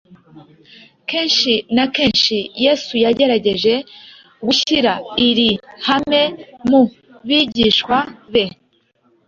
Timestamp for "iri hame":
5.27-6.23